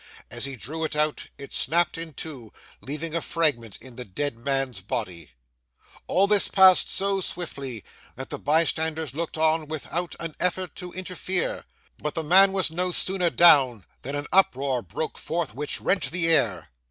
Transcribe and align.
As 0.31 0.45
he 0.45 0.55
drew 0.55 0.83
it 0.83 0.95
out 0.95 1.27
it 1.37 1.53
snapped 1.53 1.95
in 1.95 2.15
two, 2.15 2.51
leaving 2.81 3.13
a 3.13 3.21
fragment 3.21 3.77
in 3.79 3.97
the 3.97 4.03
dead 4.03 4.35
man's 4.35 4.81
body. 4.81 5.33
All 6.07 6.25
this 6.25 6.47
passed 6.47 6.89
so 6.89 7.21
swiftly 7.21 7.83
that 8.15 8.31
the 8.31 8.39
bystanders 8.39 9.13
looked 9.13 9.37
on 9.37 9.67
without 9.67 10.15
an 10.19 10.35
effort 10.39 10.75
to 10.77 10.91
interfere; 10.93 11.65
but 11.99 12.15
the 12.15 12.23
man 12.23 12.51
was 12.51 12.71
no 12.71 12.91
sooner 12.91 13.29
down 13.29 13.85
than 14.01 14.15
an 14.15 14.25
uproar 14.33 14.81
broke 14.81 15.19
forth 15.19 15.53
which 15.53 15.79
rent 15.79 16.09
the 16.09 16.29
air. 16.29 16.71